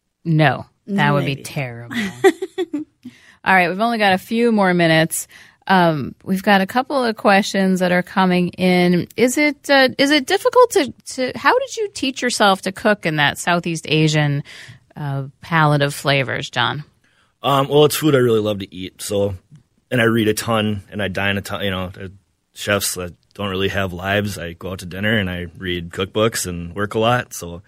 [0.24, 1.96] no, that would be terrible.
[3.48, 5.26] All right, we've only got a few more minutes.
[5.66, 9.08] Um, we've got a couple of questions that are coming in.
[9.16, 13.06] Is it uh, is it difficult to, to how did you teach yourself to cook
[13.06, 14.44] in that Southeast Asian
[14.96, 16.84] uh, palette of flavors, John?
[17.42, 19.00] Um, well, it's food I really love to eat.
[19.00, 19.34] So,
[19.90, 21.64] and I read a ton, and I dine a ton.
[21.64, 21.90] You know,
[22.52, 24.36] chefs that don't really have lives.
[24.36, 27.32] I go out to dinner and I read cookbooks and work a lot.
[27.32, 27.62] So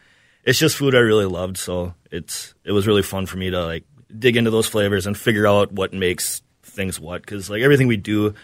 [0.44, 1.56] it's just food I really loved.
[1.56, 3.84] So it's it was really fun for me to like
[4.18, 7.96] dig into those flavors and figure out what makes things what because like everything we
[7.96, 8.34] do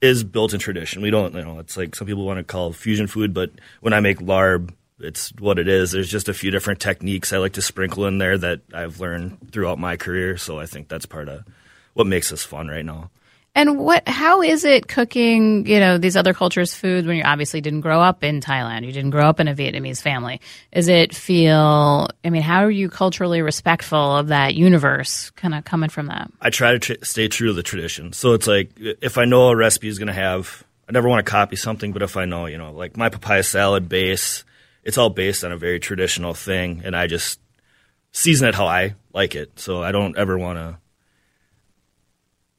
[0.00, 1.02] is built in tradition.
[1.02, 3.92] We don't you know it's like some people want to call fusion food, but when
[3.92, 4.72] I make larb.
[4.98, 5.90] It's what it is.
[5.90, 9.52] There's just a few different techniques I like to sprinkle in there that I've learned
[9.52, 10.38] throughout my career.
[10.38, 11.44] So I think that's part of
[11.92, 13.10] what makes us fun right now.
[13.56, 14.06] And what?
[14.06, 15.66] How is it cooking?
[15.66, 18.84] You know these other cultures' food when you obviously didn't grow up in Thailand.
[18.84, 20.42] You didn't grow up in a Vietnamese family.
[20.72, 22.08] Is it feel?
[22.22, 25.30] I mean, how are you culturally respectful of that universe?
[25.30, 26.30] Kind of coming from that.
[26.38, 28.12] I try to tr- stay true to the tradition.
[28.12, 31.24] So it's like if I know a recipe is going to have, I never want
[31.24, 34.44] to copy something, but if I know, you know, like my papaya salad base,
[34.84, 37.40] it's all based on a very traditional thing, and I just
[38.12, 39.58] season it how I like it.
[39.58, 40.78] So I don't ever want to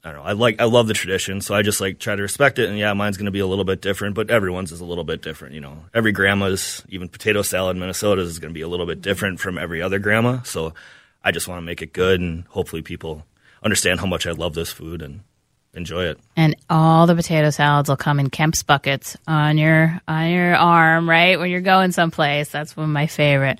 [0.07, 0.29] I don't know.
[0.29, 2.69] I like I love the tradition, so I just like try to respect it.
[2.69, 5.03] And yeah, mine's going to be a little bit different, but everyone's is a little
[5.03, 5.53] bit different.
[5.53, 8.85] You know, every grandma's even potato salad in Minnesota is going to be a little
[8.85, 10.43] bit different from every other grandma.
[10.43, 10.73] So
[11.25, 13.25] I just want to make it good, and hopefully people
[13.61, 15.21] understand how much I love this food and
[15.73, 16.19] enjoy it.
[16.37, 21.09] And all the potato salads will come in Kemp's buckets on your on your arm,
[21.09, 22.49] right when you're going someplace.
[22.49, 23.59] That's one of my favorite.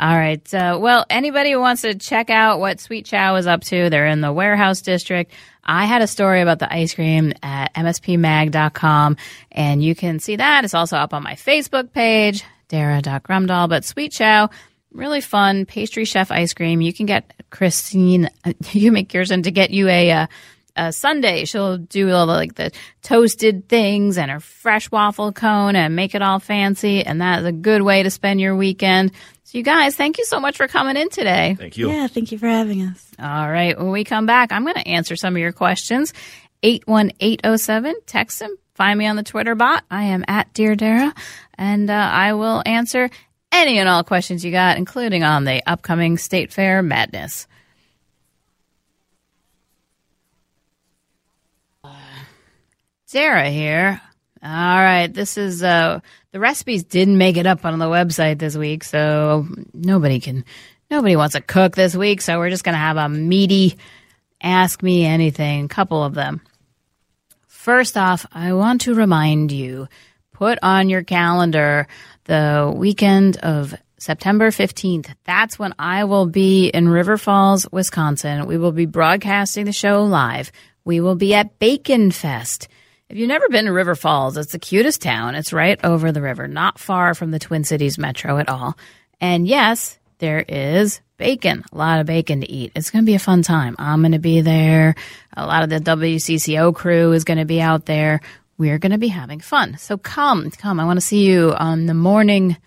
[0.00, 0.54] All right.
[0.54, 4.06] Uh, well, anybody who wants to check out what Sweet Chow is up to, they're
[4.06, 5.32] in the warehouse district.
[5.64, 9.16] I had a story about the ice cream at mspmag.com,
[9.50, 10.64] and you can see that.
[10.64, 13.68] It's also up on my Facebook page, Dara.Grumdahl.
[13.68, 14.50] But Sweet Chow,
[14.92, 16.80] really fun pastry chef ice cream.
[16.80, 18.30] You can get Christine,
[18.70, 20.26] you make yours and to get you a, uh,
[20.76, 21.44] a sundae.
[21.44, 22.70] She'll do all the, like the
[23.02, 27.04] toasted things and her fresh waffle cone and make it all fancy.
[27.04, 29.12] And that is a good way to spend your weekend.
[29.48, 31.56] So, you guys, thank you so much for coming in today.
[31.58, 31.90] Thank you.
[31.90, 33.02] Yeah, thank you for having us.
[33.18, 33.78] All right.
[33.78, 36.12] When we come back, I'm going to answer some of your questions.
[36.62, 38.54] 81807, text them.
[38.74, 39.84] Find me on the Twitter bot.
[39.90, 41.14] I am at Dear Dara,
[41.54, 43.08] and uh, I will answer
[43.50, 47.46] any and all questions you got, including on the upcoming State Fair madness.
[53.10, 54.02] Dara here.
[54.42, 56.00] All right, this is uh
[56.32, 60.44] the recipes didn't make it up on the website this week, so nobody can
[60.90, 63.76] nobody wants to cook this week, so we're just going to have a meaty
[64.40, 66.40] ask me anything, couple of them.
[67.46, 69.88] First off, I want to remind you
[70.32, 71.86] put on your calendar
[72.24, 75.12] the weekend of September 15th.
[75.24, 78.46] That's when I will be in River Falls, Wisconsin.
[78.46, 80.52] We will be broadcasting the show live.
[80.84, 82.68] We will be at Bacon Fest.
[83.08, 85.34] If you've never been to River Falls, it's the cutest town.
[85.34, 88.76] It's right over the river, not far from the Twin Cities Metro at all.
[89.18, 92.72] And yes, there is bacon, a lot of bacon to eat.
[92.74, 93.76] It's going to be a fun time.
[93.78, 94.94] I'm going to be there.
[95.34, 98.20] A lot of the WCCO crew is going to be out there.
[98.58, 99.78] We're going to be having fun.
[99.78, 100.78] So come, come.
[100.78, 102.58] I want to see you on the morning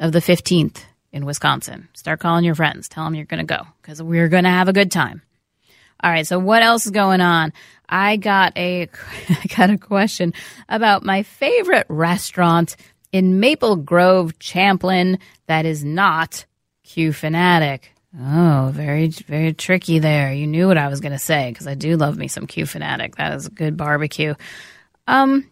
[0.00, 1.88] of the 15th in Wisconsin.
[1.92, 2.88] Start calling your friends.
[2.88, 5.20] Tell them you're going to go because we're going to have a good time.
[6.02, 6.26] All right.
[6.26, 7.52] So what else is going on?
[7.88, 8.88] I got a
[9.28, 10.32] I got a question
[10.68, 12.76] about my favorite restaurant
[13.12, 16.46] in Maple Grove, Champlin that is not
[16.84, 17.92] Q Fanatic.
[18.18, 20.32] Oh, very very tricky there.
[20.32, 22.66] You knew what I was going to say because I do love me some Q
[22.66, 23.16] Fanatic.
[23.16, 24.34] That is a good barbecue.
[25.06, 25.48] Um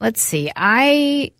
[0.00, 0.50] let's see.
[0.56, 1.32] I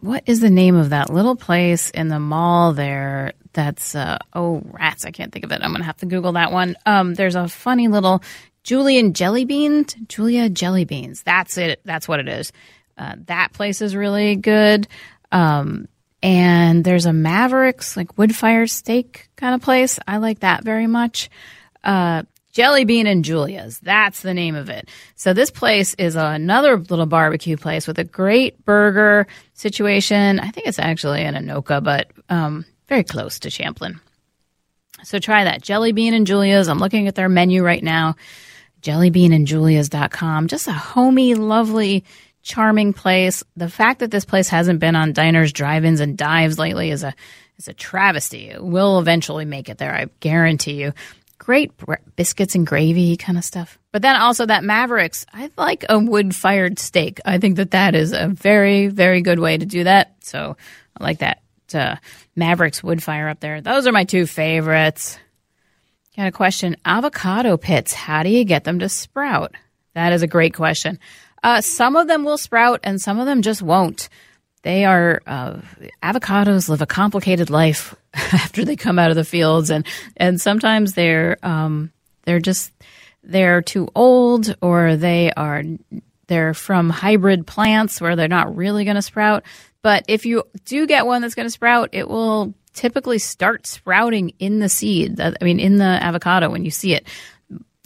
[0.00, 3.32] what is the name of that little place in the mall there?
[3.54, 5.04] That's uh, oh rats!
[5.04, 5.62] I can't think of it.
[5.62, 6.76] I'm gonna have to Google that one.
[6.84, 8.22] Um, there's a funny little
[8.64, 11.22] Julian Jelly Beans, Julia Jelly Beans.
[11.22, 11.80] That's it.
[11.84, 12.52] That's what it is.
[12.98, 14.86] Uh, that place is really good.
[15.32, 15.88] Um,
[16.22, 19.98] and there's a Mavericks like wood fire steak kind of place.
[20.06, 21.28] I like that very much.
[21.82, 22.22] Uh,
[22.54, 23.80] Jelly Bean and Julia's.
[23.80, 24.88] That's the name of it.
[25.16, 30.38] So this place is another little barbecue place with a great burger situation.
[30.38, 32.64] I think it's actually in Anoka, but um,
[32.94, 33.98] very close to Champlin.
[35.02, 35.62] So try that.
[35.62, 36.68] Jelly Bean and Julia's.
[36.68, 38.14] I'm looking at their menu right now.
[38.82, 40.46] Jellybeanandjulia's.com.
[40.46, 42.04] Just a homey, lovely,
[42.42, 43.42] charming place.
[43.56, 47.12] The fact that this place hasn't been on diners, drive-ins, and dives lately is a
[47.58, 48.50] is a travesty.
[48.50, 50.92] It will eventually make it there, I guarantee you.
[51.38, 51.72] Great
[52.14, 53.76] biscuits and gravy kind of stuff.
[53.90, 57.20] But then also that Mavericks, I like a wood fired steak.
[57.24, 60.14] I think that that is a very, very good way to do that.
[60.20, 60.56] So
[60.96, 61.40] I like that
[61.74, 61.96] uh,
[62.36, 63.60] Mavericks wood fire up there.
[63.60, 65.18] Those are my two favorites.
[66.16, 66.76] Got a question.
[66.84, 69.54] Avocado pits, how do you get them to sprout?
[69.94, 70.98] That is a great question.
[71.42, 74.08] Uh, some of them will sprout and some of them just won't.
[74.62, 75.60] They are, uh,
[76.02, 80.94] avocados live a complicated life after they come out of the fields and, and sometimes
[80.94, 81.92] they're, um,
[82.22, 82.72] they're just,
[83.22, 85.62] they're too old or they are,
[86.28, 89.44] they're from hybrid plants where they're not really going to sprout.
[89.84, 94.32] But if you do get one that's going to sprout, it will typically start sprouting
[94.38, 95.20] in the seed.
[95.20, 97.06] I mean, in the avocado when you see it.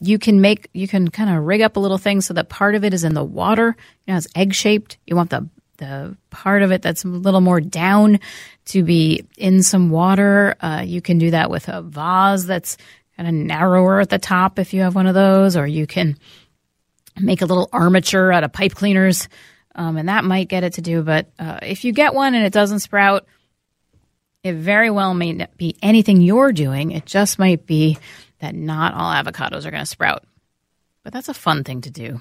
[0.00, 2.76] You can make, you can kind of rig up a little thing so that part
[2.76, 3.74] of it is in the water.
[4.06, 4.96] You know, it's egg shaped.
[5.08, 8.20] You want the the part of it that's a little more down
[8.66, 10.54] to be in some water.
[10.61, 12.76] Uh, you can do that with a vase that's
[13.16, 16.16] kind of narrower at the top if you have one of those, or you can
[17.18, 19.28] make a little armature out of pipe cleaners,
[19.79, 21.03] um, and that might get it to do.
[21.03, 23.27] But uh, if you get one and it doesn't sprout,
[24.43, 26.91] it very well may not be anything you're doing.
[26.91, 27.97] It just might be
[28.41, 30.25] that not all avocados are going to sprout.
[31.05, 32.21] But that's a fun thing to do.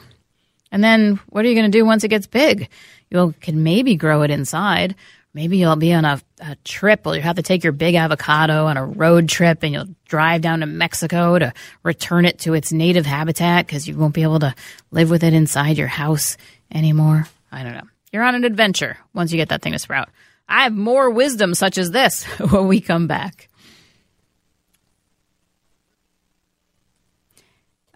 [0.71, 2.69] And then what are you going to do once it gets big?
[3.09, 4.95] You can maybe grow it inside.
[5.33, 8.65] Maybe you'll be on a, a trip or you have to take your big avocado
[8.67, 12.71] on a road trip and you'll drive down to Mexico to return it to its
[12.71, 14.53] native habitat because you won't be able to
[14.91, 16.37] live with it inside your house
[16.71, 17.27] anymore.
[17.51, 17.87] I don't know.
[18.11, 20.09] You're on an adventure once you get that thing to sprout.
[20.47, 23.49] I have more wisdom such as this when we come back.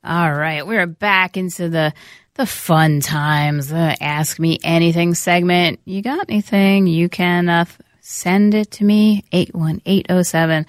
[0.04, 1.94] All right, we're back into the
[2.36, 5.80] the fun times, the Ask Me Anything segment.
[5.86, 6.88] You got anything?
[6.88, 7.66] You can uh,
[8.00, 10.66] send it to me, 81807.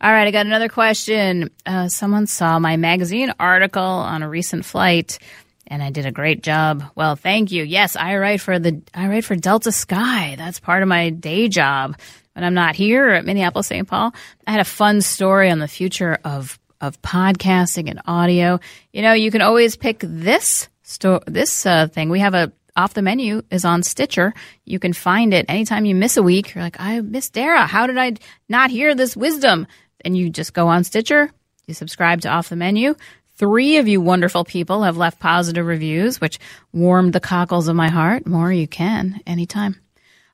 [0.00, 1.50] All right, I got another question.
[1.64, 5.18] Uh, someone saw my magazine article on a recent flight
[5.66, 6.84] and I did a great job.
[6.94, 7.64] Well, thank you.
[7.64, 10.34] Yes, I write for the I write for Delta Sky.
[10.36, 11.98] That's part of my day job.
[12.34, 13.88] When I'm not here at Minneapolis St.
[13.88, 14.12] Paul,
[14.46, 18.60] I had a fun story on the future of of podcasting and audio.
[18.92, 22.10] You know, you can always pick this sto- this uh, thing.
[22.10, 24.34] We have a off the menu is on Stitcher.
[24.64, 26.54] You can find it anytime you miss a week.
[26.54, 27.66] You're like, I missed Dara.
[27.66, 28.14] How did I
[28.48, 29.66] not hear this wisdom?
[30.04, 31.30] And you just go on Stitcher.
[31.66, 32.94] You subscribe to Off the Menu.
[33.36, 36.38] Three of you wonderful people have left positive reviews, which
[36.72, 38.26] warmed the cockles of my heart.
[38.26, 39.80] More you can anytime.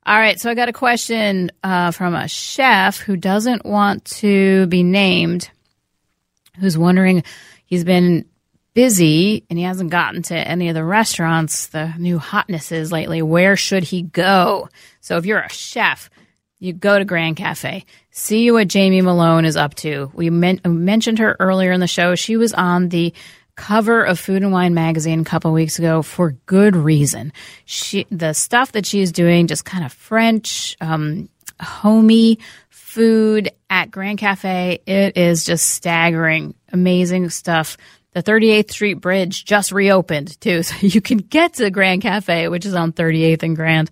[0.05, 4.67] All right, so I got a question uh, from a chef who doesn't want to
[4.67, 5.49] be named,
[6.59, 7.23] who's wondering
[7.67, 8.25] he's been
[8.75, 13.23] busy and he hasn't gotten to any of the restaurants, the new hotnesses lately.
[13.23, 14.69] Where should he go?
[15.01, 16.11] So if you're a chef,
[16.63, 17.85] you go to Grand Cafe.
[18.13, 20.13] See what Jamie Malone is up to.
[20.15, 22.15] We men- mentioned her earlier in the show.
[22.15, 23.13] She was on the
[23.57, 27.33] cover of Food and Wine magazine a couple weeks ago for good reason.
[27.65, 31.29] She the stuff that she doing, just kind of French, um,
[31.61, 32.39] homey
[32.71, 34.83] food at Grand Cafe.
[34.87, 37.77] It is just staggering, amazing stuff.
[38.13, 42.65] The 38th Street Bridge just reopened too, so you can get to Grand Cafe, which
[42.65, 43.91] is on 38th and Grand.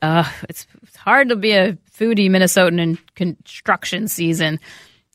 [0.00, 4.60] Uh, it's, it's hard to be a foodie Minnesotan in construction season.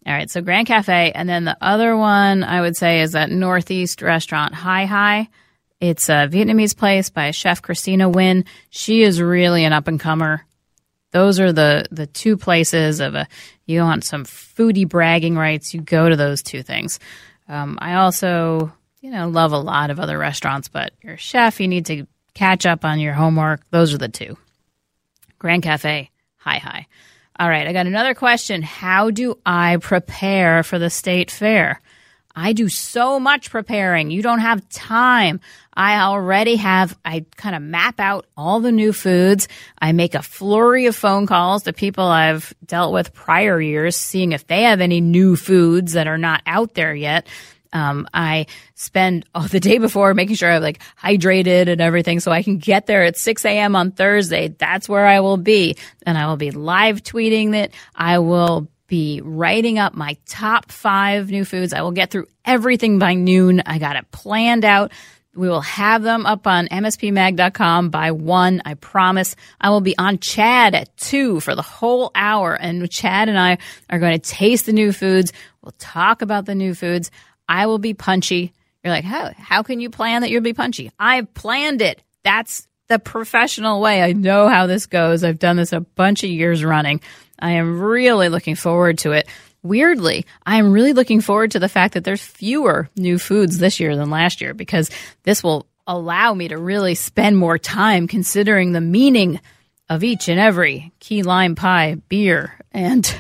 [0.06, 3.32] All right, so Grand Cafe, and then the other one I would say is that
[3.32, 5.30] Northeast restaurant, Hai Hai.
[5.80, 8.46] It's a Vietnamese place by chef Christina Nguyen.
[8.70, 10.46] She is really an up and comer.
[11.12, 13.28] Those are the the two places of a
[13.66, 15.74] you want some foodie bragging rights.
[15.74, 17.00] You go to those two things.
[17.48, 21.60] Um, I also you know love a lot of other restaurants, but you're a chef.
[21.60, 23.62] You need to catch up on your homework.
[23.70, 24.38] Those are the two.
[25.38, 26.10] Grand Cafe,
[26.44, 26.88] Hai Hai.
[27.40, 28.62] All right, I got another question.
[28.62, 31.80] How do I prepare for the state fair?
[32.36, 34.12] I do so much preparing.
[34.12, 35.40] You don't have time.
[35.74, 39.48] I already have, I kind of map out all the new foods.
[39.80, 44.34] I make a flurry of phone calls to people I've dealt with prior years, seeing
[44.34, 47.26] if they have any new foods that are not out there yet.
[47.74, 48.46] Um, I
[48.76, 52.60] spend all the day before making sure I'm like hydrated and everything so I can
[52.60, 53.76] get there at 6 a.m.
[53.76, 54.50] on Thursday.
[54.50, 55.76] That's where I will be.
[56.06, 57.74] And I will be live tweeting it.
[57.96, 61.74] I will be writing up my top five new foods.
[61.74, 63.64] I will get through everything by noon.
[63.66, 64.92] I got it planned out.
[65.36, 68.62] We will have them up on mspmag.com by one.
[68.66, 69.36] I promise.
[69.60, 72.54] I will be on Chad at two for the whole hour.
[72.54, 73.58] And Chad and I
[73.90, 75.34] are going to taste the new foods.
[75.64, 77.10] We'll talk about the new foods.
[77.48, 78.54] I will be punchy.
[78.84, 80.92] You're like, how, how can you plan that you'll be punchy?
[81.00, 82.02] I planned it.
[82.24, 84.02] That's the professional way.
[84.02, 85.24] I know how this goes.
[85.24, 87.02] I've done this a bunch of years running.
[87.40, 89.28] I am really looking forward to it.
[89.62, 93.80] Weirdly, I am really looking forward to the fact that there's fewer new foods this
[93.80, 94.90] year than last year because
[95.24, 99.40] this will allow me to really spend more time considering the meaning
[99.90, 103.16] of each and every key lime pie, beer, and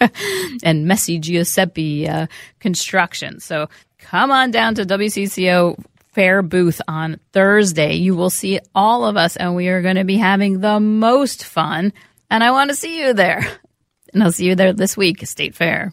[0.62, 2.26] and messy Giuseppe uh,
[2.60, 3.40] construction.
[3.40, 3.68] So
[3.98, 5.82] come on down to WCCO
[6.12, 7.94] Fair booth on Thursday.
[7.94, 11.44] You will see all of us, and we are going to be having the most
[11.44, 11.92] fun.
[12.28, 13.46] And I want to see you there.
[14.14, 15.92] And I'll see you there this week, State Fair.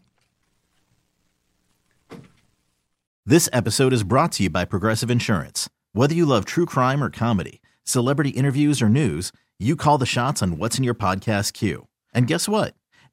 [3.26, 5.70] This episode is brought to you by Progressive Insurance.
[5.92, 10.42] Whether you love true crime or comedy, celebrity interviews or news, you call the shots
[10.42, 11.88] on what's in your podcast queue.
[12.14, 12.74] And guess what?